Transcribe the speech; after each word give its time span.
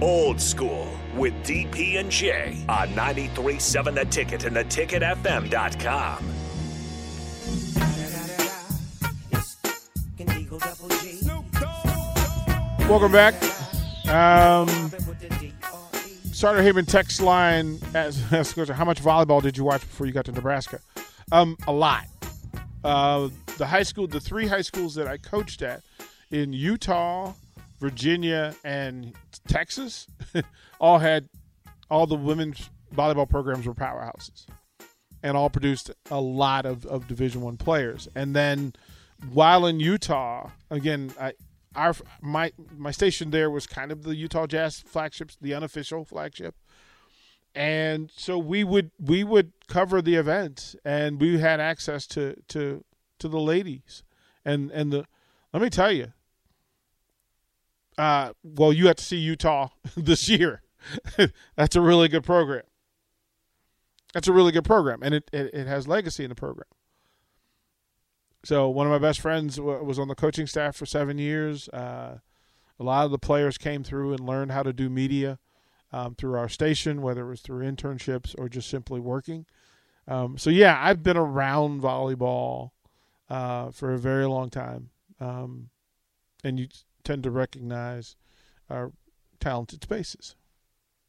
Old 0.00 0.40
School 0.40 0.88
with 1.14 1.34
DP 1.44 2.00
and 2.00 2.10
J 2.10 2.64
on 2.68 2.88
93.7 2.88 3.94
The 3.94 4.04
Ticket 4.06 4.44
and 4.44 4.56
theticketfm.com. 4.56 6.24
Welcome 12.88 13.12
back. 13.12 13.34
Um, 14.08 14.90
Starter 16.32 16.62
Haven 16.62 16.86
text 16.86 17.20
line 17.20 17.78
as, 17.94 18.20
as 18.32 18.52
how 18.52 18.84
much 18.84 19.02
volleyball 19.02 19.42
did 19.42 19.56
you 19.56 19.64
watch 19.64 19.82
before 19.82 20.06
you 20.06 20.12
got 20.12 20.24
to 20.24 20.32
Nebraska? 20.32 20.80
Um, 21.30 21.56
a 21.68 21.72
lot. 21.72 22.06
Uh, 22.82 23.28
the 23.58 23.66
high 23.66 23.82
school, 23.82 24.06
the 24.06 24.20
three 24.20 24.46
high 24.46 24.62
schools 24.62 24.94
that 24.94 25.06
I 25.06 25.18
coached 25.18 25.60
at 25.60 25.82
in 26.30 26.52
Utah, 26.52 27.34
Virginia, 27.80 28.54
and 28.62 29.14
Texas, 29.48 30.06
all 30.80 30.98
had 30.98 31.28
all 31.90 32.06
the 32.06 32.16
women's 32.16 32.70
volleyball 32.94 33.28
programs 33.28 33.66
were 33.66 33.74
powerhouses, 33.74 34.46
and 35.22 35.36
all 35.36 35.50
produced 35.50 35.90
a 36.10 36.20
lot 36.20 36.66
of, 36.66 36.86
of 36.86 37.08
Division 37.08 37.40
One 37.40 37.56
players. 37.56 38.06
And 38.14 38.36
then 38.36 38.74
while 39.32 39.66
in 39.66 39.80
Utah, 39.80 40.50
again, 40.70 41.12
I 41.18 41.32
our 41.74 41.94
my 42.20 42.52
my 42.76 42.90
station 42.90 43.30
there 43.30 43.50
was 43.50 43.66
kind 43.66 43.92
of 43.92 44.02
the 44.02 44.14
Utah 44.14 44.46
Jazz 44.46 44.80
flagship, 44.80 45.30
the 45.40 45.54
unofficial 45.54 46.04
flagship, 46.04 46.54
and 47.54 48.10
so 48.16 48.38
we 48.38 48.64
would 48.64 48.90
we 48.98 49.24
would 49.24 49.52
cover 49.68 50.02
the 50.02 50.16
event, 50.16 50.74
and 50.84 51.20
we 51.20 51.38
had 51.38 51.60
access 51.60 52.06
to 52.08 52.36
to 52.48 52.84
to 53.18 53.28
the 53.28 53.40
ladies, 53.40 54.02
and 54.44 54.70
and 54.70 54.92
the 54.92 55.06
let 55.52 55.62
me 55.62 55.70
tell 55.70 55.92
you, 55.92 56.12
uh, 57.98 58.32
well, 58.42 58.72
you 58.72 58.86
have 58.86 58.96
to 58.96 59.04
see 59.04 59.16
Utah 59.16 59.68
this 59.96 60.28
year. 60.28 60.62
That's 61.56 61.76
a 61.76 61.80
really 61.80 62.08
good 62.08 62.24
program. 62.24 62.62
That's 64.14 64.28
a 64.28 64.32
really 64.32 64.52
good 64.52 64.64
program, 64.64 65.02
and 65.02 65.14
it, 65.14 65.30
it, 65.32 65.54
it 65.54 65.66
has 65.66 65.86
legacy 65.86 66.24
in 66.24 66.30
the 66.30 66.34
program. 66.34 66.66
So 68.44 68.68
one 68.68 68.86
of 68.86 68.90
my 68.90 68.98
best 68.98 69.20
friends 69.20 69.56
w- 69.56 69.84
was 69.84 69.98
on 69.98 70.08
the 70.08 70.14
coaching 70.14 70.46
staff 70.46 70.74
for 70.74 70.86
seven 70.86 71.18
years. 71.18 71.68
Uh, 71.68 72.18
a 72.78 72.82
lot 72.82 73.04
of 73.04 73.10
the 73.10 73.18
players 73.18 73.58
came 73.58 73.84
through 73.84 74.12
and 74.12 74.26
learned 74.26 74.50
how 74.50 74.62
to 74.62 74.72
do 74.72 74.88
media 74.88 75.38
um, 75.92 76.14
through 76.14 76.34
our 76.38 76.48
station, 76.48 77.02
whether 77.02 77.26
it 77.26 77.30
was 77.30 77.42
through 77.42 77.70
internships 77.70 78.34
or 78.38 78.48
just 78.48 78.68
simply 78.68 79.00
working. 79.00 79.46
Um, 80.08 80.38
so 80.38 80.50
yeah, 80.50 80.78
I've 80.80 81.02
been 81.02 81.16
around 81.16 81.82
volleyball 81.82 82.70
uh, 83.28 83.70
for 83.70 83.92
a 83.92 83.98
very 83.98 84.26
long 84.26 84.50
time, 84.50 84.90
um, 85.20 85.68
and 86.42 86.58
you 86.58 86.68
tend 87.04 87.22
to 87.24 87.30
recognize 87.30 88.16
our 88.68 88.92
talented 89.40 89.82
spaces. 89.82 90.36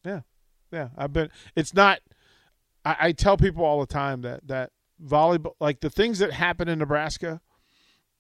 Yeah, 0.06 0.22
yeah. 0.72 0.90
I've 0.98 1.14
been. 1.14 1.30
It's 1.56 1.74
not. 1.74 2.00
I, 2.84 2.96
I 3.00 3.12
tell 3.12 3.38
people 3.38 3.64
all 3.64 3.80
the 3.80 3.86
time 3.86 4.22
that 4.22 4.48
that 4.48 4.72
volleyball, 5.04 5.54
like 5.60 5.82
the 5.82 5.90
things 5.90 6.20
that 6.20 6.32
happen 6.34 6.68
in 6.68 6.80
Nebraska, 6.80 7.42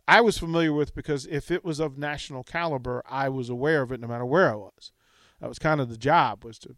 I 0.07 0.21
was 0.21 0.37
familiar 0.37 0.73
with 0.73 0.93
because 0.93 1.25
if 1.27 1.51
it 1.51 1.63
was 1.63 1.79
of 1.79 1.97
national 1.97 2.43
caliber, 2.43 3.01
I 3.07 3.29
was 3.29 3.49
aware 3.49 3.81
of 3.81 3.91
it 3.91 3.99
no 3.99 4.07
matter 4.07 4.25
where 4.25 4.51
I 4.51 4.55
was. 4.55 4.91
That 5.39 5.49
was 5.49 5.59
kind 5.59 5.81
of 5.81 5.89
the 5.89 5.97
job 5.97 6.43
was 6.43 6.59
to 6.59 6.75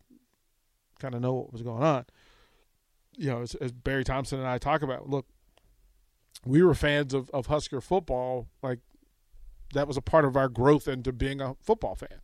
kind 0.99 1.15
of 1.15 1.21
know 1.21 1.33
what 1.33 1.51
was 1.51 1.61
going 1.61 1.83
on. 1.83 2.05
You 3.15 3.29
know, 3.29 3.41
as, 3.41 3.55
as 3.55 3.71
Barry 3.71 4.03
Thompson 4.03 4.39
and 4.39 4.47
I 4.47 4.57
talk 4.57 4.81
about, 4.81 5.09
look, 5.09 5.27
we 6.45 6.63
were 6.63 6.73
fans 6.73 7.13
of, 7.13 7.29
of 7.31 7.47
Husker 7.47 7.81
football. 7.81 8.47
Like 8.61 8.79
that 9.73 9.87
was 9.87 9.97
a 9.97 10.01
part 10.01 10.25
of 10.25 10.37
our 10.37 10.49
growth 10.49 10.87
into 10.87 11.11
being 11.11 11.41
a 11.41 11.55
football 11.61 11.95
fan 11.95 12.21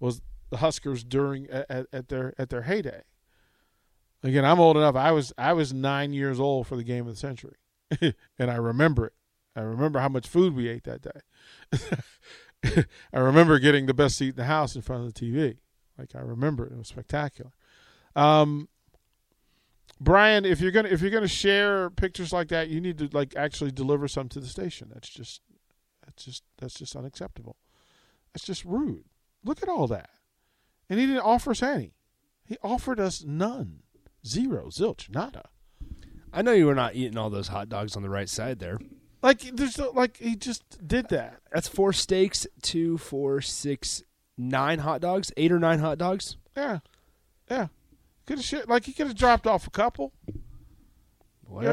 was 0.00 0.22
the 0.50 0.58
Huskers 0.58 1.04
during 1.04 1.48
at, 1.48 1.86
at 1.92 2.08
their 2.08 2.34
at 2.38 2.50
their 2.50 2.62
heyday. 2.62 3.02
Again, 4.22 4.44
I'm 4.44 4.60
old 4.60 4.76
enough. 4.76 4.96
I 4.96 5.12
was 5.12 5.32
I 5.36 5.52
was 5.52 5.72
nine 5.72 6.12
years 6.12 6.40
old 6.40 6.66
for 6.66 6.76
the 6.76 6.84
game 6.84 7.06
of 7.06 7.14
the 7.14 7.18
century, 7.18 7.56
and 8.00 8.50
I 8.50 8.56
remember 8.56 9.06
it. 9.06 9.12
I 9.56 9.60
remember 9.60 10.00
how 10.00 10.08
much 10.08 10.26
food 10.26 10.54
we 10.54 10.68
ate 10.68 10.84
that 10.84 11.02
day. 11.02 12.04
I 13.12 13.18
remember 13.18 13.58
getting 13.58 13.86
the 13.86 13.94
best 13.94 14.16
seat 14.16 14.30
in 14.30 14.36
the 14.36 14.44
house 14.44 14.74
in 14.74 14.82
front 14.82 15.04
of 15.04 15.12
the 15.12 15.20
TV. 15.20 15.58
Like 15.98 16.14
I 16.14 16.20
remember 16.20 16.66
it. 16.66 16.72
It 16.72 16.78
was 16.78 16.88
spectacular. 16.88 17.52
Um, 18.16 18.68
Brian, 20.00 20.44
if 20.44 20.60
you're 20.60 20.72
gonna 20.72 20.88
if 20.88 21.00
you're 21.00 21.10
gonna 21.10 21.28
share 21.28 21.90
pictures 21.90 22.32
like 22.32 22.48
that, 22.48 22.68
you 22.68 22.80
need 22.80 22.98
to 22.98 23.08
like 23.12 23.34
actually 23.36 23.70
deliver 23.70 24.08
some 24.08 24.28
to 24.30 24.40
the 24.40 24.46
station. 24.46 24.90
That's 24.92 25.08
just 25.08 25.40
that's 26.14 26.24
just 26.24 26.42
that's 26.58 26.74
just 26.74 26.96
unacceptable. 26.96 27.56
That's 28.32 28.46
just 28.46 28.64
rude. 28.64 29.04
Look 29.44 29.62
at 29.62 29.68
all 29.68 29.86
that. 29.88 30.10
And 30.88 31.00
he 31.00 31.06
didn't 31.06 31.22
offer 31.22 31.50
us 31.50 31.62
any. 31.62 31.94
He 32.44 32.56
offered 32.62 33.00
us 33.00 33.24
none. 33.24 33.80
Zero, 34.26 34.66
zilch, 34.66 35.10
nada. 35.10 35.48
I 36.32 36.42
know 36.42 36.52
you 36.52 36.66
were 36.66 36.74
not 36.74 36.94
eating 36.94 37.16
all 37.16 37.30
those 37.30 37.48
hot 37.48 37.68
dogs 37.68 37.96
on 37.96 38.02
the 38.02 38.10
right 38.10 38.28
side 38.28 38.58
there. 38.58 38.78
Like 39.22 39.40
there's 39.40 39.78
no, 39.78 39.90
like 39.90 40.18
he 40.18 40.36
just 40.36 40.86
did 40.86 41.08
that. 41.08 41.40
That's 41.52 41.68
four 41.68 41.92
steaks, 41.92 42.46
two, 42.60 42.98
four, 42.98 43.40
six, 43.40 44.02
nine 44.36 44.80
hot 44.80 45.00
dogs, 45.00 45.32
eight 45.36 45.52
or 45.52 45.58
nine 45.58 45.78
hot 45.78 45.98
dogs. 45.98 46.36
Yeah, 46.56 46.80
yeah. 47.50 47.68
Could 48.26 48.38
have 48.38 48.44
shit. 48.44 48.68
Like 48.68 48.84
he 48.84 48.92
could 48.92 49.06
have 49.06 49.16
dropped 49.16 49.46
off 49.46 49.66
a 49.66 49.70
couple. 49.70 50.12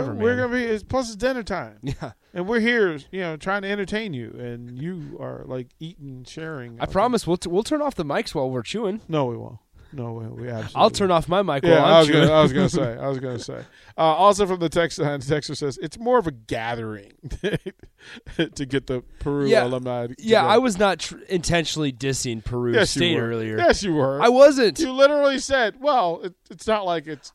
Whatever, 0.02 0.14
We're 0.24 0.36
man. 0.36 0.46
gonna 0.50 0.54
be 0.54 0.64
it's, 0.64 0.84
plus 0.84 1.08
it's 1.08 1.16
dinner 1.16 1.44
time, 1.44 1.78
Yeah, 1.84 2.12
and 2.34 2.48
we're 2.48 2.60
here, 2.60 2.98
you 3.12 3.22
know, 3.22 3.38
trying 3.38 3.62
to 3.64 3.70
entertain 3.70 4.14
you, 4.14 4.32
and 4.40 4.78
you 4.82 5.18
are 5.20 5.44
like 5.46 5.68
eating, 5.80 6.26
sharing. 6.28 6.80
I 6.80 6.86
promise 6.86 7.26
we'll 7.28 7.38
t- 7.38 7.50
we'll 7.50 7.64
turn 7.64 7.82
off 7.82 7.96
the 7.96 8.06
mics 8.06 8.34
while 8.36 8.50
we're 8.50 8.64
chewing. 8.64 9.02
No, 9.08 9.26
we 9.26 9.38
won't. 9.38 9.58
No, 9.94 10.14
we, 10.14 10.26
we 10.28 10.48
absolutely. 10.50 10.72
I'll 10.76 10.90
turn 10.90 11.12
off 11.12 11.28
my 11.28 11.42
mic 11.42 11.64
Yeah, 11.66 11.82
while 11.82 11.84
I 11.86 11.92
I'm 11.92 11.98
was, 12.00 12.08
chewing. 12.08 12.28
gonna, 12.28 12.40
I 12.40 12.42
was 12.44 12.54
gonna 12.54 12.70
say. 12.70 12.98
I 12.98 13.08
was 13.10 13.20
gonna 13.20 13.40
say. 13.52 13.58
Uh, 13.98 14.02
also 14.02 14.48
from 14.48 14.62
the 14.62 14.70
text 14.70 14.98
line, 15.00 15.20
the 15.20 15.26
texter 15.36 15.58
says 15.58 15.78
it's 15.82 16.00
more 16.00 16.18
of 16.18 16.28
a 16.28 16.32
gathering 16.32 17.12
to 17.42 18.66
get 18.66 18.88
the 18.88 19.04
Peru 19.20 19.48
Yeah. 19.48 19.66
alumni. 19.66 20.04
yeah, 20.04 20.08
together. 20.40 20.48
I 20.48 20.58
was 20.60 20.78
not 20.78 21.00
tr- 21.00 21.18
intentionally 21.28 21.92
dissing 21.92 22.42
Peru 22.42 22.74
Yes, 22.74 22.92
State 22.92 23.18
earlier. 23.18 23.58
Yes, 23.58 23.84
you 23.84 23.94
were. 23.94 24.22
I 24.22 24.30
wasn't. 24.30 24.80
You 24.80 24.94
literally 24.94 25.40
said, 25.40 25.76
"Well, 25.82 26.22
it, 26.24 26.36
it's 26.50 26.68
not 26.68 26.86
like 26.86 27.08
it's." 27.08 27.34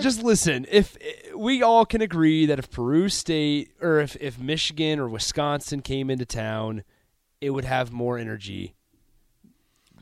Just 0.00 0.22
listen. 0.22 0.66
If 0.70 0.96
we 1.34 1.62
all 1.62 1.84
can 1.84 2.00
agree 2.00 2.46
that 2.46 2.58
if 2.58 2.70
Peru 2.70 3.08
State 3.08 3.70
or 3.80 4.00
if 4.00 4.16
if 4.20 4.38
Michigan 4.38 4.98
or 4.98 5.08
Wisconsin 5.08 5.80
came 5.82 6.10
into 6.10 6.24
town, 6.24 6.84
it 7.40 7.50
would 7.50 7.64
have 7.64 7.92
more 7.92 8.18
energy. 8.18 8.74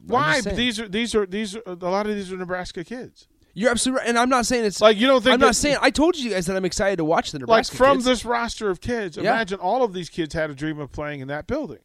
Why? 0.07 0.41
These 0.41 0.81
are 0.81 0.89
these 0.89 1.15
are 1.15 1.27
these 1.27 1.57
are 1.57 1.63
a 1.67 1.75
lot 1.75 2.07
of 2.07 2.15
these 2.15 2.33
are 2.33 2.37
Nebraska 2.37 2.85
kids. 2.85 3.29
You're 3.55 3.71
absolutely 3.71 4.01
right, 4.01 4.09
and 4.09 4.19
I'm 4.19 4.31
not 4.31 4.47
saying 4.47 4.65
it's 4.65 4.81
Like 4.81 4.97
you 4.97 5.07
don't 5.07 5.23
think 5.23 5.35
I'm 5.35 5.41
not 5.41 5.57
saying. 5.57 5.77
I 5.83 5.91
told 5.91 6.17
you 6.17 6.31
guys 6.31 6.47
that 6.47 6.57
I'm 6.57 6.65
excited 6.65 6.97
to 6.97 7.05
watch 7.05 7.33
the 7.33 7.39
Nebraska. 7.39 7.73
Kids. 7.73 7.81
Like 7.81 7.89
from 7.89 7.97
kids. 7.99 8.07
this 8.07 8.25
roster 8.25 8.71
of 8.71 8.81
kids. 8.81 9.17
Yeah. 9.17 9.33
Imagine 9.35 9.59
all 9.59 9.83
of 9.83 9.93
these 9.93 10.09
kids 10.09 10.35
had 10.35 10.51
a 10.51 10.55
dream 10.55 10.79
of 10.79 10.91
playing 10.91 11.21
in 11.21 11.29
that 11.29 11.47
building, 11.47 11.81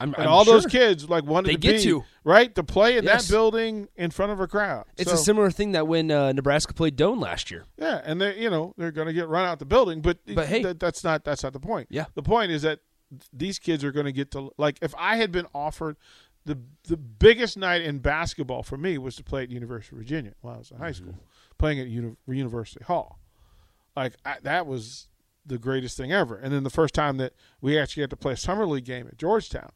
I'm, 0.00 0.14
and 0.14 0.24
I'm 0.24 0.28
all 0.28 0.44
those 0.44 0.64
kids 0.66 1.08
like 1.10 1.24
wanted 1.24 1.48
They 1.48 1.52
to 1.54 1.58
get 1.58 1.76
be 1.78 1.82
to. 1.84 2.04
right 2.22 2.54
to 2.54 2.62
play 2.62 2.96
in 2.98 3.04
Yes. 3.04 3.26
that 3.26 3.32
building 3.32 3.88
in 3.96 4.10
front 4.12 4.30
of 4.32 4.38
a 4.40 4.46
crowd. 4.46 4.84
It's 4.96 5.10
So- 5.10 5.14
a 5.16 5.18
similar 5.18 5.50
thing 5.50 5.72
that 5.72 5.88
when 5.88 6.10
uh, 6.10 6.32
Nebraska 6.32 6.72
played 6.72 6.96
Doane 6.96 7.20
last 7.20 7.50
year. 7.50 7.64
Yeah, 7.76 8.00
and 8.04 8.20
they 8.20 8.38
you 8.40 8.48
know 8.50 8.74
they're 8.76 8.92
going 8.92 9.08
to 9.08 9.12
get 9.12 9.28
run 9.28 9.44
out 9.44 9.58
the 9.58 9.64
building, 9.64 10.00
but 10.00 10.18
But 10.26 10.46
hey. 10.46 10.62
that, 10.62 10.78
that's 10.80 11.02
not 11.02 11.24
that's 11.24 11.42
not 11.42 11.52
the 11.52 11.60
point. 11.60 11.88
Yeah. 11.90 12.04
the 12.14 12.22
point 12.22 12.52
is 12.52 12.62
that 12.62 12.80
these 13.32 13.58
kids 13.58 13.82
are 13.82 13.90
going 13.92 14.06
to 14.06 14.12
get 14.12 14.30
to 14.32 14.52
like 14.58 14.78
if 14.82 14.94
I 14.96 15.16
had 15.16 15.32
been 15.32 15.46
offered 15.54 15.96
the 16.44 16.58
the 16.84 16.96
biggest 16.96 17.56
night 17.56 17.82
in 17.82 17.98
basketball 17.98 18.62
for 18.62 18.76
me 18.76 18.98
was 18.98 19.16
to 19.16 19.24
play 19.24 19.42
at 19.42 19.50
University 19.50 19.96
of 19.96 19.98
Virginia 19.98 20.34
while 20.42 20.54
I 20.54 20.58
was 20.58 20.70
in 20.70 20.76
high 20.78 20.90
Mm-hmm. 20.92 21.08
school, 21.10 21.24
playing 21.58 21.80
at 21.80 21.88
Uni- 21.88 22.16
University 22.28 22.84
Hall. 22.84 23.18
Like 23.96 24.14
I, 24.24 24.36
that 24.42 24.66
was 24.66 25.08
the 25.44 25.58
greatest 25.58 25.96
thing 25.96 26.12
ever. 26.12 26.36
And 26.36 26.52
then 26.52 26.62
the 26.62 26.70
first 26.70 26.94
time 26.94 27.16
that 27.16 27.32
we 27.60 27.76
actually 27.78 28.02
had 28.02 28.10
to 28.10 28.16
play 28.16 28.34
a 28.34 28.36
summer 28.36 28.64
league 28.66 28.84
game 28.84 29.08
at 29.08 29.16
Georgetown. 29.18 29.70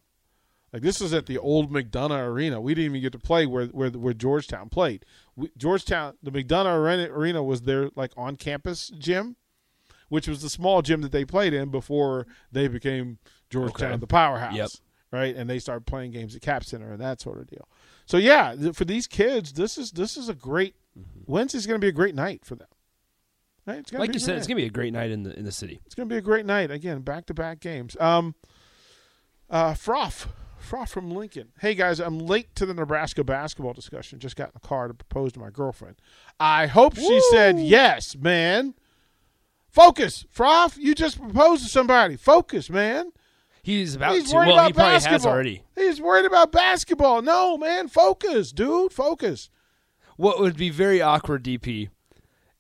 Like 0.73 0.83
this 0.83 1.01
was 1.01 1.13
at 1.13 1.27
the 1.27 1.37
old 1.39 1.71
McDonough 1.71 2.27
Arena. 2.27 2.61
We 2.61 2.75
didn't 2.75 2.93
even 2.93 3.03
get 3.03 3.13
to 3.13 3.19
play 3.19 3.45
where 3.47 3.67
where 3.67 3.91
where 3.91 4.15
Georgetown 4.15 4.69
played. 4.71 5.05
We, 5.37 5.51
Georgetown, 5.57 6.15
the 6.23 6.31
McDonough 6.31 6.77
Arena, 6.77 7.13
Arena 7.13 7.43
was 7.43 7.63
their 7.63 7.91
like 7.95 8.13
on 8.17 8.37
campus 8.37 8.89
gym, 8.99 9.37
which 10.09 10.27
was 10.27 10.41
the 10.41 10.49
small 10.49 10.81
gym 10.81 11.03
that 11.03 11.13
they 11.13 11.25
played 11.27 11.53
in 11.53 11.69
before 11.71 12.27
they 12.51 12.69
became 12.69 13.19
Georgetown, 13.51 13.93
Okay. 13.93 13.97
the 14.01 14.07
powerhouse. 14.07 14.55
Yep. 14.55 14.71
Right, 15.11 15.37
and 15.37 15.51
they 15.51 15.59
started 15.59 15.85
playing 15.85 16.13
games 16.13 16.35
at 16.35 16.41
Cap 16.41 16.65
Center 16.65 16.91
and 16.91 17.01
that 17.03 17.21
sort 17.21 17.39
of 17.39 17.47
deal. 17.47 17.69
So 18.07 18.17
yeah, 18.17 18.55
th- 18.59 18.75
for 18.75 18.87
these 18.87 19.07
kids, 19.07 19.53
this 19.53 19.77
is 19.77 19.91
this 19.93 20.17
is 20.17 20.31
a 20.31 20.35
great 20.35 20.75
Wednesday's 21.27 21.67
going 21.67 21.79
to 21.79 21.85
be 21.85 21.89
a 21.89 21.93
great 21.93 22.15
night 22.15 22.47
for 22.47 22.55
them. 22.55 22.69
Right? 23.67 23.85
Like 23.93 24.09
be 24.13 24.15
you 24.15 24.21
said, 24.21 24.29
great 24.33 24.39
it's 24.39 24.47
gonna 24.47 24.57
be 24.57 24.65
a 24.65 24.71
great 24.71 24.95
night 24.95 25.11
in 25.11 25.23
the 25.23 25.39
in 25.39 25.45
the 25.45 25.53
city. 25.53 25.83
It's 25.85 25.95
going 25.95 26.09
to 26.09 26.13
be 26.15 26.17
a 26.17 26.23
great 26.23 26.47
night 26.47 26.71
again, 26.71 27.03
back 27.03 27.27
to 27.27 27.35
back 27.35 27.61
games. 27.61 27.95
Um, 28.01 28.35
uh, 29.51 29.75
Froth, 29.75 30.29
Froth 30.63 30.89
from 30.91 31.11
Lincoln. 31.11 31.49
Hey 31.61 31.75
guys, 31.75 32.01
I'm 32.01 32.19
late 32.19 32.55
to 32.57 32.67
the 32.67 32.75
Nebraska 32.75 33.25
basketball 33.25 33.73
discussion. 33.73 34.19
Just 34.19 34.37
got 34.37 34.49
in 34.49 34.53
the 34.61 34.67
car 34.67 34.89
to 34.89 34.95
propose 34.95 35.33
to 35.33 35.41
my 35.41 35.51
girlfriend. 35.51 35.97
I 36.41 36.67
hope 36.67 36.97
she 36.97 37.21
said 37.31 37.59
yes, 37.59 38.17
man. 38.17 38.75
Focus, 39.71 40.25
Froth. 40.35 40.77
You 40.79 40.95
just 40.95 41.19
proposed 41.21 41.63
to 41.65 41.69
somebody. 41.69 42.17
Focus, 42.17 42.69
man. 42.71 43.13
He's 43.63 43.95
about 43.95 44.15
He's 44.15 44.31
to. 44.31 44.37
worried 44.37 44.49
Well, 44.49 44.57
about 44.59 44.67
he 44.69 44.73
probably 44.73 44.93
basketball. 44.95 45.13
has 45.19 45.27
already. 45.27 45.63
He's 45.77 46.01
worried 46.01 46.27
about 46.27 46.53
basketball. 46.53 47.23
No, 47.23 47.57
man, 47.57 47.89
focus, 47.89 48.53
dude, 48.53 48.93
focus. 48.93 49.51
What 50.17 50.41
would 50.41 50.57
be 50.57 50.69
very 50.69 51.01
awkward, 51.01 51.43
DP, 51.45 51.89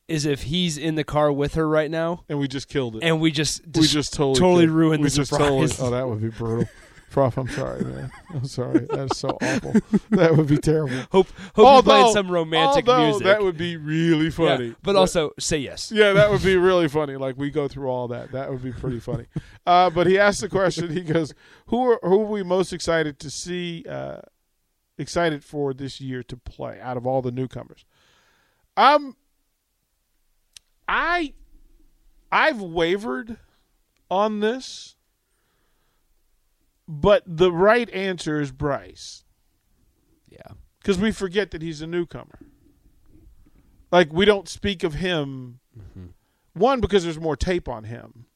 is 0.08 0.25
if 0.25 0.44
he's 0.44 0.78
in 0.78 0.94
the 0.94 1.04
car 1.04 1.31
with 1.32 1.54
her 1.54 1.69
right 1.69 1.90
now, 1.90 2.25
And 2.28 2.38
we 2.38 2.46
just 2.49 2.69
killed 2.69 2.96
it. 2.96 3.02
and 3.02 3.20
we 3.20 3.31
just, 3.31 3.62
we 3.75 3.87
just 3.87 4.12
totally 4.14 4.38
totally 4.40 4.66
ruined 4.69 5.02
we 5.02 5.08
the 5.10 5.25
surprise. 5.26 5.76
Totally, 5.76 5.88
oh, 5.88 5.90
that 5.90 6.08
would 6.08 6.20
be 6.22 6.28
brutal. 6.31 6.69
Prof, 7.12 7.37
I'm 7.37 7.49
sorry, 7.49 7.85
man. 7.85 8.11
I'm 8.35 8.44
sorry. 8.47 8.87
That's 8.91 9.19
so 9.19 9.29
awful. 9.43 9.75
That 10.11 10.37
would 10.37 10.47
be 10.47 10.56
terrible. 10.56 10.97
hope 11.12 11.29
hope 11.29 11.29
you 11.59 11.64
although, 11.67 12.03
played 12.03 12.12
some 12.14 12.31
romantic 12.31 12.87
music. 12.87 13.25
that 13.25 13.43
would 13.43 13.56
be 13.56 13.76
really 13.76 14.25
Yeah, 14.25 14.31
funny. 14.31 14.75
but 14.82 14.97
also 14.97 15.31
say 15.38 15.59
yes. 15.59 15.93
Yeah, 15.93 16.12
that 16.14 16.31
would 16.31 16.43
be 16.43 16.56
really 16.69 16.88
funny. 16.88 17.17
Like 17.17 17.37
we 17.37 17.50
go 17.50 17.69
through 17.69 17.88
all 17.88 18.09
that. 18.09 18.32
That 18.32 18.50
would 18.50 18.62
be 18.62 18.73
pretty 18.73 18.99
funny. 18.99 19.26
Uh, 19.67 19.91
but 19.91 20.06
he 20.06 20.19
asked 20.19 20.41
the 20.41 20.49
question. 20.49 20.91
He 20.91 21.03
goes, 21.03 21.32
"Who 21.67 21.93
are 21.93 22.00
who 22.03 22.23
are 22.23 22.26
we 22.26 22.43
most 22.43 22.73
excited 22.73 23.19
to 23.20 23.31
see? 23.31 23.85
Uh, 23.88 24.23
excited 24.99 25.44
for 25.44 25.73
this 25.75 26.00
year 26.00 26.23
to 26.25 26.37
play 26.37 26.81
out 26.81 26.97
of 26.97 27.06
all 27.06 27.20
the 27.23 27.31
newcomers?" 27.32 27.85
Um, 28.76 29.17
I, 30.88 31.35
I've 32.31 32.61
wavered 32.61 33.37
on 34.11 34.41
this, 34.41 34.97
but 37.00 37.22
the 37.26 37.50
right 37.50 37.88
answer 37.90 38.38
is 38.40 38.52
Bryce 38.52 39.24
Yeah. 40.28 40.52
because 40.78 40.98
we 40.98 41.10
forget 41.10 41.50
that 41.52 41.62
he's 41.62 41.80
a 41.80 41.86
newcomer. 41.86 42.38
Like 43.90 44.12
we 44.12 44.24
don't 44.26 44.46
speak 44.48 44.84
of 44.84 44.94
him. 44.94 45.60
One 46.52 46.80
because 46.80 47.02
there's 47.04 47.18
more 47.18 47.36
tape 47.36 47.66
on 47.66 47.84
him, 47.84 48.26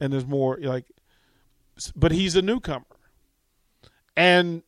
and 0.00 0.10
there's 0.12 0.26
more 0.26 0.56
like, 0.58 0.86
but 1.94 2.12
he's 2.12 2.34
a 2.34 2.40
newcomer, 2.40 2.86
and 4.16 4.62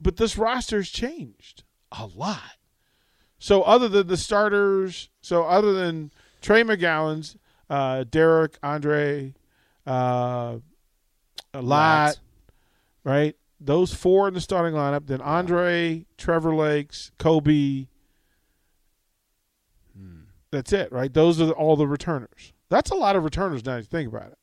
but 0.00 0.16
this 0.16 0.36
roster's 0.36 0.90
changed 0.90 1.62
a 1.92 2.06
lot. 2.06 2.56
So 3.38 3.62
other 3.62 3.88
than 3.88 4.08
the 4.08 4.16
starters, 4.16 5.10
so 5.22 5.44
other 5.44 5.72
than 5.72 6.10
Trey 6.42 6.64
McGowens, 6.64 7.36
uh, 7.68 8.02
Derek, 8.04 8.58
Andre, 8.64 9.34
uh, 9.86 10.56
a 11.54 11.60
lot, 11.62 11.66
Lat. 11.66 12.18
right? 13.04 13.36
Those 13.60 13.92
four 13.92 14.28
in 14.28 14.34
the 14.34 14.40
starting 14.40 14.74
lineup. 14.74 15.06
Then 15.06 15.20
Andre, 15.20 16.06
Trevor 16.16 16.54
Lakes, 16.54 17.10
Kobe. 17.18 17.86
That's 20.52 20.72
it, 20.72 20.90
right? 20.90 21.12
Those 21.12 21.40
are 21.40 21.50
all 21.52 21.76
the 21.76 21.86
returners. 21.86 22.52
That's 22.70 22.90
a 22.90 22.94
lot 22.96 23.14
of 23.14 23.22
returners 23.22 23.64
now. 23.64 23.76
You 23.76 23.82
think 23.84 24.08
about 24.12 24.32
it. 24.32 24.38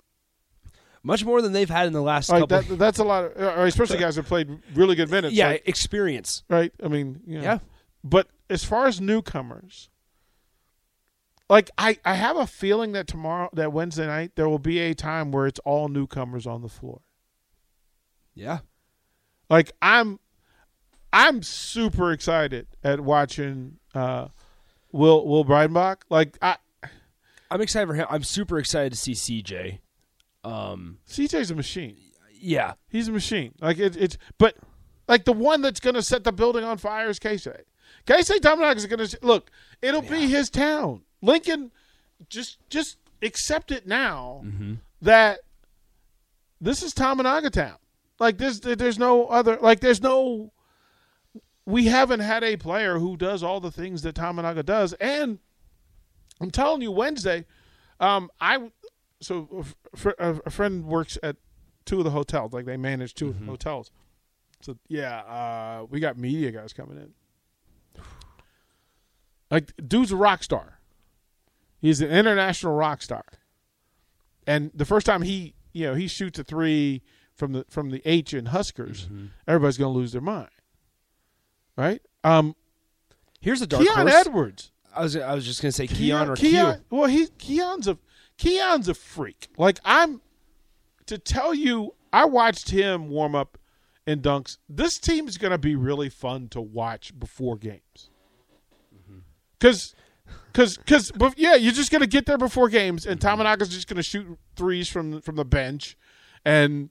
Much 1.03 1.25
more 1.25 1.41
than 1.41 1.51
they've 1.51 1.69
had 1.69 1.85
in 1.87 1.93
the 1.93 2.01
last 2.01 2.29
Like 2.29 2.41
couple. 2.47 2.61
that, 2.61 2.79
that's 2.79 2.99
a 2.99 3.03
lot 3.03 3.25
of, 3.25 3.37
uh, 3.41 3.61
especially 3.63 3.97
guys 3.97 4.15
that 4.15 4.23
played 4.25 4.49
really 4.73 4.95
good 4.95 5.09
minutes. 5.11 5.33
yeah, 5.35 5.47
like, 5.47 5.67
experience. 5.67 6.43
right. 6.49 6.71
I 6.83 6.87
mean, 6.87 7.21
you 7.27 7.37
know. 7.39 7.43
Yeah. 7.43 7.59
But 8.03 8.27
as 8.49 8.63
far 8.63 8.87
as 8.87 9.01
newcomers, 9.01 9.89
like 11.49 11.71
I, 11.77 11.97
I 12.03 12.15
have 12.15 12.37
a 12.37 12.47
feeling 12.47 12.91
that 12.91 13.07
tomorrow, 13.07 13.49
that 13.53 13.71
Wednesday 13.71 14.05
night, 14.05 14.31
there 14.35 14.49
will 14.49 14.59
be 14.59 14.79
a 14.79 14.93
time 14.93 15.31
where 15.31 15.47
it's 15.47 15.59
all 15.59 15.87
newcomers 15.87 16.45
on 16.45 16.61
the 16.61 16.67
floor. 16.69 17.01
Yeah. 18.35 18.59
Like 19.49 19.71
I'm, 19.81 20.19
I'm 21.13 21.41
super 21.41 22.11
excited 22.11 22.67
at 22.83 22.99
watching 22.99 23.77
uh, 23.95 24.27
Will 24.91 25.25
Will 25.25 25.45
Breidenbach. 25.45 26.01
Like 26.09 26.37
I, 26.41 26.57
I'm 27.49 27.61
excited 27.61 27.87
for 27.87 27.93
him. 27.93 28.07
I'm 28.09 28.23
super 28.23 28.59
excited 28.59 28.91
to 28.91 28.97
see 28.97 29.13
CJ. 29.13 29.79
Um, 30.43 30.99
CJ's 31.09 31.49
a 31.49 31.55
machine. 31.55 31.97
yeah. 32.33 32.73
He's 32.89 33.07
a 33.07 33.11
machine. 33.11 33.53
Like 33.61 33.79
it, 33.79 33.95
it's, 33.95 34.17
but 34.37 34.55
like 35.07 35.23
the 35.23 35.33
one 35.33 35.61
that's 35.61 35.79
going 35.79 35.95
to 35.95 36.01
set 36.01 36.25
the 36.25 36.33
building 36.33 36.65
on 36.65 36.77
fire 36.77 37.09
is 37.09 37.19
Keisei. 37.19 37.61
Keisei 38.05 38.39
Tominaga 38.39 38.75
is 38.75 38.85
going 38.85 39.05
to 39.05 39.19
look. 39.21 39.49
It'll 39.81 40.01
be 40.01 40.27
his 40.27 40.49
town. 40.49 41.03
Lincoln, 41.21 41.71
just 42.29 42.57
just 42.69 42.97
accept 43.21 43.71
it 43.71 43.87
now 43.87 44.41
that 45.01 45.39
this 46.61 46.81
is 46.83 46.93
Tominaga 46.93 47.51
town. 47.51 47.77
Like 48.19 48.37
this, 48.37 48.59
there's 48.59 48.97
no 48.99 49.27
other. 49.27 49.57
Like 49.61 49.79
there's 49.79 50.01
no. 50.01 50.51
We 51.65 51.85
haven't 51.85 52.21
had 52.21 52.43
a 52.43 52.55
player 52.57 52.97
who 52.97 53.17
does 53.17 53.43
all 53.43 53.59
the 53.59 53.71
things 53.71 54.01
that 54.03 54.15
Tominaga 54.15 54.65
does, 54.65 54.93
and 54.93 55.39
I'm 56.39 56.49
telling 56.51 56.81
you, 56.81 56.91
Wednesday, 56.91 57.45
um, 57.99 58.29
I 58.39 58.71
so 59.19 59.65
a, 59.93 59.97
fr- 59.97 60.09
a 60.19 60.49
friend 60.49 60.85
works 60.85 61.17
at 61.21 61.35
two 61.85 61.99
of 61.99 62.03
the 62.05 62.11
hotels. 62.11 62.53
Like 62.53 62.65
they 62.65 62.77
manage 62.77 63.13
2 63.15 63.29
of 63.29 63.39
the 63.39 63.45
hotels. 63.45 63.91
So 64.61 64.77
yeah, 64.87 65.19
uh, 65.21 65.85
we 65.89 65.99
got 65.99 66.17
media 66.17 66.51
guys 66.51 66.73
coming 66.73 66.97
in. 66.97 68.01
Like 69.49 69.73
dude's 69.87 70.11
a 70.11 70.15
rock 70.15 70.43
star. 70.43 70.76
He's 71.79 72.01
an 72.01 72.09
international 72.09 72.75
rock 72.75 73.01
star. 73.01 73.23
And 74.45 74.71
the 74.73 74.85
first 74.85 75.05
time 75.05 75.21
he, 75.21 75.53
you 75.73 75.87
know, 75.87 75.95
he 75.95 76.07
shoots 76.07 76.39
a 76.39 76.43
three 76.43 77.01
from 77.35 77.53
the 77.53 77.65
from 77.69 77.91
the 77.91 78.01
H 78.05 78.33
in 78.33 78.47
Huskers, 78.47 79.07
everybody's 79.47 79.77
going 79.77 79.93
to 79.93 79.97
lose 79.97 80.11
their 80.11 80.21
mind. 80.21 80.49
Right? 81.75 82.01
Um 82.23 82.55
Here's 83.39 83.61
a 83.61 83.67
dark 83.67 83.83
Keon 83.83 84.07
horse. 84.07 84.13
Edwards. 84.13 84.71
I 84.95 85.03
was 85.03 85.15
I 85.15 85.35
was 85.35 85.45
just 85.45 85.61
gonna 85.61 85.71
say 85.71 85.85
Keon 85.87 86.29
or 86.29 86.35
Keon, 86.35 86.75
Q. 86.75 86.83
Well, 86.89 87.07
he 87.07 87.27
Keon's 87.37 87.87
a 87.87 87.97
Keon's 88.37 88.87
a 88.87 88.95
freak. 88.95 89.47
Like 89.57 89.79
I'm 89.85 90.21
to 91.07 91.17
tell 91.17 91.53
you, 91.53 91.95
I 92.13 92.25
watched 92.25 92.69
him 92.69 93.09
warm 93.09 93.35
up 93.35 93.57
in 94.05 94.21
dunks. 94.21 94.57
This 94.69 94.97
team 94.97 95.27
is 95.27 95.37
going 95.37 95.51
to 95.51 95.57
be 95.57 95.75
really 95.75 96.09
fun 96.09 96.47
to 96.49 96.61
watch 96.61 97.17
before 97.17 97.57
games. 97.57 98.09
Because, 99.59 99.95
because, 100.51 100.77
because, 100.77 101.11
yeah, 101.37 101.55
you're 101.55 101.73
just 101.73 101.91
to 102.01 102.07
get 102.07 102.25
there 102.25 102.37
before 102.37 102.69
games, 102.69 103.05
and 103.05 103.19
Tominaga's 103.19 103.69
just 103.69 103.87
to 103.97 104.03
shoot 104.03 104.37
threes 104.55 104.89
from 104.89 105.21
from 105.21 105.35
the 105.35 105.45
bench, 105.45 105.97
and 106.45 106.89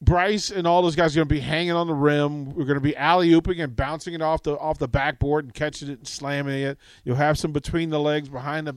Bryce 0.00 0.50
and 0.50 0.66
all 0.66 0.80
those 0.82 0.94
guys 0.94 1.16
are 1.16 1.20
to 1.28 1.34
be 1.34 1.40
hanging 1.40 1.72
on 1.72 1.88
the 1.88 1.94
rim. 1.94 2.54
We're 2.54 2.64
to 2.76 2.80
be 2.80 2.96
alley 2.96 3.30
ooping 3.30 3.62
and 3.62 3.74
bouncing 3.74 4.14
it 4.14 4.22
off 4.22 4.44
the 4.44 4.56
off 4.56 4.78
the 4.78 4.86
backboard 4.86 5.46
and 5.46 5.54
catching 5.54 5.88
it 5.88 5.98
and 5.98 6.06
slamming 6.06 6.62
it. 6.62 6.78
You'll 7.04 7.16
have 7.16 7.36
some 7.38 7.52
between 7.52 7.90
the 7.90 7.98
legs, 7.98 8.28
behind 8.28 8.68
the 8.68 8.76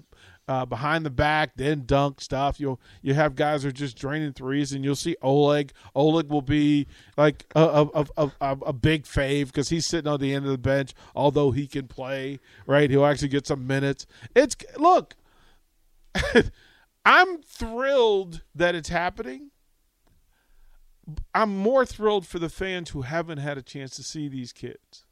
uh, 0.51 0.65
behind 0.65 1.06
the 1.06 1.09
back, 1.09 1.51
then 1.56 1.83
dunk 1.86 2.19
stuff. 2.19 2.59
You'll 2.59 2.81
you 3.01 3.13
have 3.13 3.36
guys 3.36 3.63
are 3.63 3.71
just 3.71 3.98
draining 3.98 4.33
threes, 4.33 4.74
and 4.74 4.83
you'll 4.83 4.98
see 4.98 5.15
Oleg. 5.21 5.71
Oleg 5.95 6.30
will 6.30 6.42
be 6.42 6.88
like 7.15 7.45
a 7.56 7.88
a, 7.94 8.06
a, 8.18 8.31
a, 8.42 8.57
a 8.65 8.74
big 8.74 9.06
fave 9.06 9.45
because 9.45 9.69
he's 9.69 9.86
sitting 9.86 10.12
on 10.12 10.19
the 10.19 10.33
end 10.33 10.44
of 10.44 10.51
the 10.51 10.57
bench. 10.57 10.94
Although 11.15 11.51
he 11.51 11.68
can 11.68 11.88
play, 11.88 12.40
right? 12.68 12.90
He'll 12.90 13.06
actually 13.06 13.30
get 13.30 13.47
some 13.47 13.66
minutes. 13.66 14.06
It's 14.35 14.57
look. 14.76 15.16
I'm 17.06 17.42
thrilled 17.44 18.44
that 18.54 18.76
it's 18.76 18.90
happening. 18.90 19.52
I'm 21.33 21.56
more 21.56 21.85
thrilled 21.85 22.28
for 22.28 22.40
the 22.40 22.49
fans 22.49 22.90
who 22.90 23.04
haven't 23.04 23.37
had 23.37 23.57
a 23.57 23.61
chance 23.61 23.95
to 23.95 24.04
see 24.04 24.28
these 24.28 24.52
kids. 24.52 25.06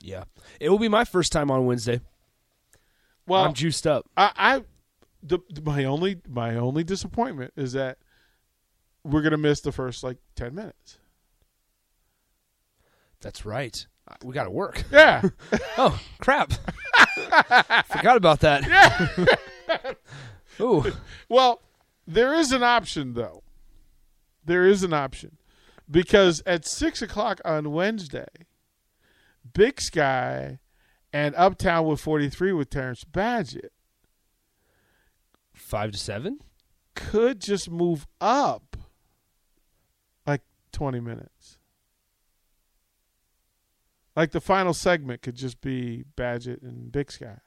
Yeah, 0.00 0.24
it 0.60 0.68
will 0.68 0.78
be 0.78 0.88
my 0.88 1.04
first 1.04 1.32
time 1.32 1.50
on 1.50 1.66
Wednesday. 1.66 2.00
Well, 3.26 3.44
I'm 3.44 3.54
juiced 3.54 3.86
up. 3.86 4.06
I, 4.16 4.32
I 4.36 4.64
the, 5.22 5.38
my 5.64 5.84
only 5.84 6.20
my 6.28 6.56
only 6.56 6.84
disappointment 6.84 7.52
is 7.56 7.72
that 7.72 7.98
we're 9.02 9.22
gonna 9.22 9.38
miss 9.38 9.60
the 9.60 9.72
first 9.72 10.04
like 10.04 10.18
ten 10.36 10.54
minutes. 10.54 10.98
That's 13.20 13.46
right. 13.46 13.86
We 14.22 14.34
got 14.34 14.44
to 14.44 14.50
work. 14.50 14.84
Yeah, 14.92 15.22
Oh 15.78 15.98
crap! 16.18 16.52
Forgot 17.86 18.16
about 18.16 18.40
that. 18.40 18.66
Yeah. 19.68 19.92
Ooh, 20.60 20.92
well, 21.28 21.62
there 22.06 22.34
is 22.34 22.52
an 22.52 22.62
option 22.62 23.14
though. 23.14 23.42
There 24.44 24.66
is 24.66 24.82
an 24.82 24.92
option 24.92 25.38
because 25.90 26.42
at 26.44 26.66
six 26.66 27.00
o'clock 27.00 27.40
on 27.46 27.72
Wednesday, 27.72 28.28
Big 29.54 29.80
Sky 29.80 30.58
and 31.14 31.34
Uptown 31.36 31.86
with 31.86 32.00
forty 32.00 32.28
three 32.28 32.52
with 32.52 32.68
Terrence 32.68 33.04
Badgett 33.04 33.68
five 35.52 35.92
to 35.92 35.98
seven. 35.98 36.40
could 36.94 37.40
just 37.40 37.70
move 37.70 38.06
up 38.20 38.76
like 40.26 40.42
20 40.72 41.00
minutes. 41.00 41.58
Like 44.16 44.30
the 44.30 44.40
final 44.40 44.72
segment 44.74 45.22
could 45.22 45.34
just 45.34 45.60
be 45.60 46.04
Badgett 46.16 46.62
and 46.62 46.92
Big 46.92 47.10
Sky. 47.10 47.38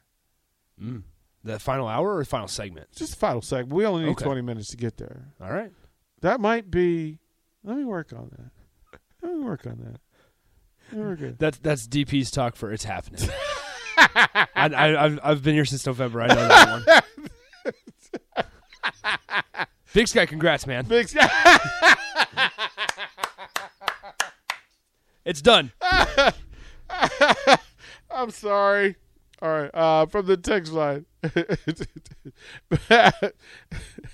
Mm. 0.81 1.03
The 1.43 1.59
final 1.59 1.87
hour 1.87 2.17
or 2.17 2.25
final 2.25 2.47
segment? 2.49 2.91
Just 2.93 3.11
the 3.11 3.17
final 3.17 3.41
segment. 3.41 3.73
We 3.73 3.85
only 3.85 4.03
need 4.03 4.11
Okay. 4.11 4.25
20 4.25 4.41
minutes 4.41 4.69
to 4.69 4.77
get 4.77 4.97
there. 4.97 5.27
All 5.41 5.51
right. 5.51 5.71
That 6.21 6.39
might 6.41 6.69
be. 6.69 7.19
Let 7.63 7.77
me 7.77 7.85
work 7.85 8.11
on 8.11 8.29
that. 8.37 8.99
Let 9.21 9.37
me 9.37 9.43
work 9.43 9.65
on 9.65 9.77
that. 9.79 9.99
We're 10.97 11.15
good. 11.15 11.37
That's 11.39 11.57
that's 11.59 11.87
DP's 11.87 12.31
talk 12.31 12.55
for 12.55 12.71
it's 12.71 12.83
happening. 12.85 13.29
I, 14.17 14.47
I, 14.55 15.05
I've 15.05 15.19
I've 15.23 15.43
been 15.43 15.53
here 15.53 15.65
since 15.65 15.85
November. 15.85 16.21
I 16.21 16.27
know 16.27 16.47
that 16.47 16.71
one. 16.71 16.83
Big 19.93 20.07
Sky, 20.07 20.25
congrats, 20.25 20.65
man. 20.65 20.85
Big 20.85 21.07
It's 25.25 25.41
done. 25.41 25.73
I'm 28.09 28.31
sorry. 28.31 28.95
All 29.41 29.49
right. 29.49 29.69
Uh, 29.73 30.05
from 30.07 30.25
the 30.25 30.37
text 30.37 30.71
line. 30.71 31.05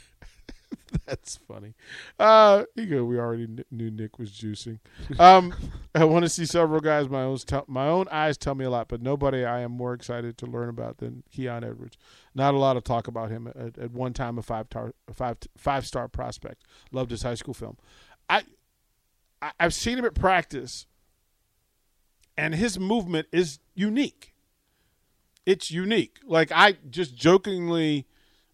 That's 1.14 1.38
funny. 1.48 1.76
Uh, 2.18 2.64
you 2.74 2.88
go. 2.88 3.04
We 3.04 3.20
already 3.20 3.48
knew 3.70 3.92
Nick 3.92 4.18
was 4.18 4.32
juicing. 4.32 4.80
Um, 5.20 5.54
I 5.96 6.06
want 6.06 6.26
to 6.26 6.30
see 6.30 6.44
several 6.44 6.80
guys. 6.80 7.08
My 7.08 7.22
own 7.22 7.38
tell, 7.38 7.66
my 7.68 7.86
own 7.88 8.08
eyes 8.10 8.36
tell 8.36 8.56
me 8.56 8.66
a 8.66 8.72
lot, 8.72 8.88
but 8.88 9.00
nobody 9.00 9.46
I 9.46 9.60
am 9.60 9.74
more 9.74 9.94
excited 9.94 10.40
to 10.40 10.48
learn 10.48 10.70
about 10.70 10.98
than 10.98 11.22
Keon 11.32 11.64
Edwards. 11.64 12.00
Not 12.34 12.56
a 12.56 12.58
lot 12.58 12.78
of 12.78 12.84
talk 12.84 13.08
about 13.08 13.30
him. 13.30 13.48
At, 13.48 13.78
at 13.78 13.92
one 13.92 14.14
time, 14.14 14.40
a 14.40 14.42
five 14.42 14.70
tar, 14.70 14.96
five 15.14 15.38
five 15.56 15.86
star 15.86 16.08
prospect. 16.08 16.64
Loved 16.92 17.12
his 17.12 17.22
high 17.22 17.36
school 17.36 17.54
film. 17.54 17.78
I, 18.28 18.42
I 19.40 19.52
I've 19.60 19.76
seen 19.76 20.00
him 20.00 20.06
at 20.06 20.16
practice, 20.16 20.88
and 22.36 22.56
his 22.56 22.80
movement 22.80 23.28
is 23.32 23.60
unique. 23.76 24.34
It's 25.46 25.70
unique. 25.70 26.18
Like 26.26 26.52
I 26.52 26.78
just 26.90 27.16
jokingly 27.16 28.08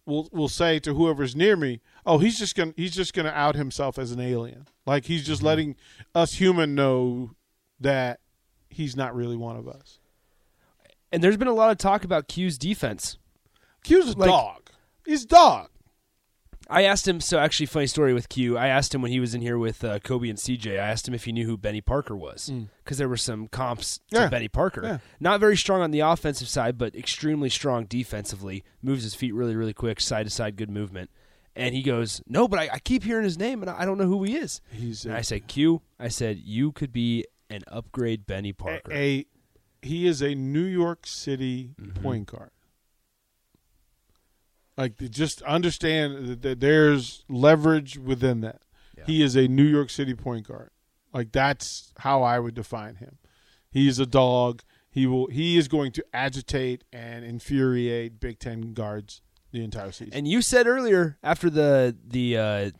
will 0.06 0.28
will 0.32 0.48
say 0.48 0.78
to 0.80 0.94
whoever's 0.94 1.36
near 1.36 1.56
me, 1.56 1.80
"Oh, 2.04 2.18
he's 2.18 2.38
just 2.38 2.54
gonna 2.54 2.72
he's 2.76 2.94
just 2.94 3.14
gonna 3.14 3.30
out 3.30 3.54
himself 3.54 3.98
as 3.98 4.12
an 4.12 4.20
alien. 4.20 4.66
Like 4.86 5.06
he's 5.06 5.24
just 5.24 5.40
mm-hmm. 5.40 5.46
letting 5.46 5.76
us 6.14 6.34
human 6.34 6.74
know 6.74 7.32
that 7.80 8.20
he's 8.68 8.96
not 8.96 9.14
really 9.14 9.36
one 9.36 9.56
of 9.56 9.68
us." 9.68 9.98
And 11.12 11.22
there's 11.22 11.36
been 11.36 11.48
a 11.48 11.54
lot 11.54 11.70
of 11.70 11.78
talk 11.78 12.04
about 12.04 12.28
Q's 12.28 12.56
defense. 12.58 13.18
Q's 13.82 14.14
a 14.14 14.18
Like- 14.18 14.28
dog. 14.28 14.70
He's 15.04 15.24
dog. 15.24 15.70
I 16.70 16.84
asked 16.84 17.06
him. 17.08 17.20
So 17.20 17.38
actually, 17.38 17.66
funny 17.66 17.86
story 17.88 18.14
with 18.14 18.28
Q. 18.28 18.56
I 18.56 18.68
asked 18.68 18.94
him 18.94 19.02
when 19.02 19.10
he 19.10 19.18
was 19.20 19.34
in 19.34 19.40
here 19.40 19.58
with 19.58 19.82
uh, 19.84 19.98
Kobe 19.98 20.28
and 20.28 20.38
CJ. 20.38 20.72
I 20.74 20.76
asked 20.76 21.06
him 21.08 21.14
if 21.14 21.24
he 21.24 21.32
knew 21.32 21.44
who 21.46 21.56
Benny 21.56 21.80
Parker 21.80 22.16
was 22.16 22.52
because 22.84 22.98
there 22.98 23.08
were 23.08 23.16
some 23.16 23.48
comps 23.48 23.98
to 24.10 24.16
Mm. 24.16 24.20
Yeah. 24.20 24.28
Benny 24.28 24.48
Parker. 24.48 24.82
Yeah. 24.84 24.98
Not 25.18 25.40
very 25.40 25.56
strong 25.56 25.80
on 25.82 25.90
the 25.90 26.00
offensive 26.00 26.48
side, 26.48 26.78
but 26.78 26.94
extremely 26.94 27.50
strong 27.50 27.84
defensively. 27.86 28.62
Moves 28.82 29.02
his 29.02 29.14
feet 29.14 29.34
really, 29.34 29.56
really 29.56 29.74
quick, 29.74 30.00
side 30.00 30.26
to 30.26 30.30
side, 30.30 30.56
good 30.56 30.70
movement. 30.70 31.10
And 31.56 31.74
he 31.74 31.82
goes, 31.82 32.22
"No, 32.26 32.46
but 32.46 32.60
I, 32.60 32.68
I 32.74 32.78
keep 32.78 33.02
hearing 33.02 33.24
his 33.24 33.36
name, 33.36 33.60
and 33.62 33.68
I 33.70 33.80
I 33.80 33.84
don't 33.84 33.98
know 33.98 34.06
who 34.06 34.22
he 34.22 34.36
is." 34.36 34.60
He's 34.70 35.04
And 35.04 35.14
a, 35.14 35.18
I 35.18 35.20
said, 35.22 35.48
"Q." 35.48 35.82
I 35.98 36.06
said, 36.08 36.38
"You 36.38 36.70
could 36.70 36.92
be 36.92 37.24
an 37.50 37.62
upgrade 37.66 38.24
Benny 38.26 38.52
Parker." 38.52 38.92
a 38.92 39.26
he 39.82 40.06
is 40.06 40.22
a 40.22 40.34
New 40.34 40.62
York 40.64 41.06
City 41.06 41.70
Mm-hmm. 41.80 42.02
point 42.02 42.26
guard. 42.26 42.50
Like 44.76 44.96
just 45.10 45.42
understand 45.42 46.26
that- 46.28 46.42
that 46.42 46.60
there's 46.60 47.24
leverage 47.28 47.98
within 47.98 48.40
that. 48.40 48.62
Yeah. 48.96 49.04
He 49.06 49.22
is 49.22 49.36
a 49.36 49.48
New 49.48 49.64
York 49.64 49.90
City 49.90 50.14
point 50.14 50.46
guard. 50.48 50.70
Like 51.12 51.32
that's 51.32 51.92
how 51.98 52.22
I 52.22 52.38
would 52.38 52.54
define 52.54 52.96
him. 52.96 53.18
He 53.70 53.88
is 53.88 53.98
a 53.98 54.06
dog. 54.06 54.62
He 54.90 55.06
will. 55.06 55.26
He 55.28 55.56
is 55.58 55.68
going 55.68 55.92
to 55.92 56.04
agitate 56.12 56.84
and 56.92 57.24
infuriate 57.24 58.18
Big 58.20 58.38
Ten 58.38 58.72
guards 58.74 59.22
the 59.52 59.62
entire 59.62 59.92
season. 59.92 60.14
And 60.14 60.26
you 60.26 60.42
said 60.42 60.66
earlier 60.66 61.18
after 61.22 61.48
the 61.50 61.96
the 62.06 62.36
uh, 62.36 62.70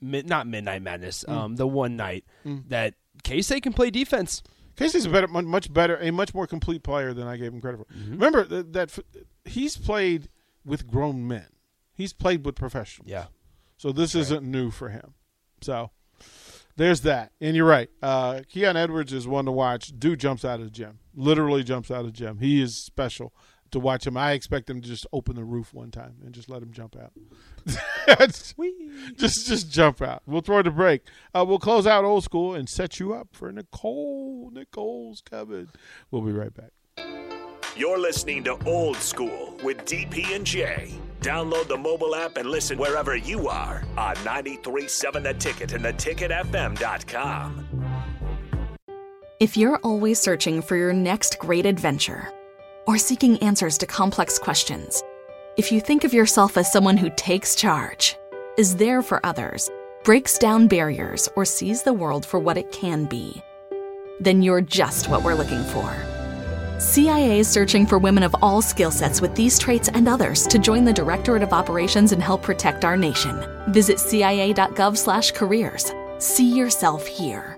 mid, 0.00 0.28
not 0.28 0.46
midnight 0.46 0.82
madness, 0.82 1.24
Mm. 1.28 1.32
um, 1.32 1.56
the 1.56 1.66
one 1.66 1.96
night 1.96 2.24
that 2.44 2.94
K 3.22 3.42
State 3.42 3.62
can 3.62 3.72
play 3.72 3.90
defense. 3.90 4.42
Keisei's 4.76 5.06
a 5.06 5.10
better, 5.10 5.26
much 5.26 5.72
better, 5.72 5.96
a 6.00 6.12
much 6.12 6.32
more 6.32 6.46
complete 6.46 6.84
player 6.84 7.12
than 7.12 7.26
I 7.26 7.36
gave 7.36 7.52
him 7.52 7.60
credit 7.60 7.78
for. 7.78 7.92
Mm-hmm. 7.92 8.12
Remember 8.12 8.44
that, 8.44 8.72
that 8.74 8.88
f- 8.96 9.00
he's 9.44 9.76
played 9.76 10.28
with 10.68 10.86
grown 10.86 11.26
men. 11.26 11.46
He's 11.94 12.12
played 12.12 12.44
with 12.44 12.54
professionals. 12.54 13.10
Yeah. 13.10 13.26
So 13.76 13.92
this 13.92 14.14
isn't 14.14 14.44
new 14.44 14.70
for 14.70 14.88
him. 14.88 15.14
So 15.60 15.90
there's 16.76 17.00
that. 17.02 17.32
And 17.40 17.56
you're 17.56 17.66
right. 17.66 17.90
Uh, 18.02 18.42
Keon 18.48 18.76
Edwards 18.76 19.12
is 19.12 19.26
one 19.26 19.46
to 19.46 19.52
watch. 19.52 19.92
Dude 19.98 20.20
jumps 20.20 20.44
out 20.44 20.60
of 20.60 20.66
the 20.66 20.70
gym. 20.70 21.00
Literally 21.14 21.64
jumps 21.64 21.90
out 21.90 22.00
of 22.00 22.06
the 22.06 22.12
gym. 22.12 22.38
He 22.38 22.62
is 22.62 22.76
special 22.76 23.32
to 23.70 23.80
watch 23.80 24.06
him. 24.06 24.16
I 24.16 24.32
expect 24.32 24.70
him 24.70 24.80
to 24.80 24.88
just 24.88 25.06
open 25.12 25.36
the 25.36 25.44
roof 25.44 25.74
one 25.74 25.90
time 25.90 26.14
and 26.24 26.32
just 26.32 26.48
let 26.48 26.62
him 26.62 26.72
jump 26.72 26.96
out. 26.96 27.12
Sweet. 28.34 28.74
Just 29.16 29.46
just 29.46 29.70
jump 29.70 30.00
out. 30.00 30.22
We'll 30.26 30.40
throw 30.40 30.58
a 30.60 30.70
break. 30.70 31.02
Uh, 31.34 31.44
we'll 31.46 31.58
close 31.58 31.86
out 31.86 32.04
old 32.04 32.24
school 32.24 32.54
and 32.54 32.68
set 32.68 32.98
you 32.98 33.12
up 33.12 33.28
for 33.32 33.50
Nicole. 33.52 34.50
Nicole's 34.52 35.20
coming. 35.20 35.68
We'll 36.10 36.22
be 36.22 36.32
right 36.32 36.52
back. 36.54 36.72
You're 37.78 38.00
listening 38.00 38.42
to 38.42 38.58
Old 38.66 38.96
School 38.96 39.54
with 39.62 39.84
DP 39.84 40.34
and 40.34 40.44
J. 40.44 40.98
Download 41.20 41.68
the 41.68 41.76
mobile 41.76 42.12
app 42.16 42.36
and 42.36 42.50
listen 42.50 42.76
wherever 42.76 43.14
you 43.14 43.46
are 43.46 43.84
on 43.96 44.16
937 44.24 45.22
The 45.22 45.34
Ticket 45.34 45.72
and 45.74 45.84
theticketfm.com. 45.84 47.68
If 49.38 49.56
you're 49.56 49.76
always 49.84 50.18
searching 50.18 50.60
for 50.60 50.74
your 50.74 50.92
next 50.92 51.38
great 51.38 51.66
adventure 51.66 52.32
or 52.88 52.98
seeking 52.98 53.38
answers 53.44 53.78
to 53.78 53.86
complex 53.86 54.40
questions, 54.40 55.00
if 55.56 55.70
you 55.70 55.80
think 55.80 56.02
of 56.02 56.12
yourself 56.12 56.56
as 56.56 56.72
someone 56.72 56.96
who 56.96 57.10
takes 57.10 57.54
charge, 57.54 58.16
is 58.56 58.74
there 58.74 59.02
for 59.02 59.24
others, 59.24 59.70
breaks 60.02 60.36
down 60.36 60.66
barriers, 60.66 61.28
or 61.36 61.44
sees 61.44 61.84
the 61.84 61.92
world 61.92 62.26
for 62.26 62.40
what 62.40 62.58
it 62.58 62.72
can 62.72 63.04
be, 63.04 63.40
then 64.18 64.42
you're 64.42 64.60
just 64.60 65.08
what 65.08 65.22
we're 65.22 65.34
looking 65.34 65.62
for. 65.62 66.07
CIA 66.78 67.40
is 67.40 67.48
searching 67.48 67.86
for 67.86 67.98
women 67.98 68.22
of 68.22 68.36
all 68.40 68.62
skill 68.62 68.92
sets 68.92 69.20
with 69.20 69.34
these 69.34 69.58
traits 69.58 69.88
and 69.88 70.06
others 70.08 70.46
to 70.46 70.58
join 70.58 70.84
the 70.84 70.92
Directorate 70.92 71.42
of 71.42 71.52
Operations 71.52 72.12
and 72.12 72.22
help 72.22 72.42
protect 72.42 72.84
our 72.84 72.96
nation. 72.96 73.44
Visit 73.68 73.98
cia.gov/careers. 73.98 75.92
See 76.18 76.56
yourself 76.56 77.06
here. 77.06 77.57